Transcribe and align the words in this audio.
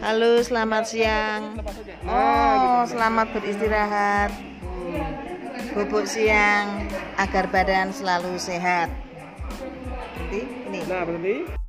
Halo, 0.00 0.40
selamat 0.40 0.88
siang. 0.88 1.60
Nah, 1.60 1.76
gitu. 1.76 2.08
Oh, 2.08 2.82
selamat 2.88 3.36
beristirahat. 3.36 4.32
Bubuk 5.76 6.08
siang 6.08 6.88
agar 7.20 7.52
badan 7.52 7.92
selalu 7.92 8.40
sehat. 8.40 8.88
Berhenti, 10.16 10.40
ini. 10.72 10.80
Nah, 10.88 11.04
berhenti. 11.04 11.59